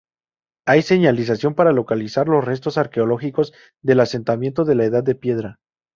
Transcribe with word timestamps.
Hay 0.65 0.81
señalización 0.81 1.53
para 1.53 1.73
localizar 1.73 2.27
los 2.27 2.43
restos 2.43 2.79
arqueológicos 2.79 3.53
del 3.83 3.99
asentamiento 3.99 4.65
de 4.65 4.73
la 4.73 4.85
Edad 4.85 5.03
de 5.03 5.13
piedra. 5.13 5.59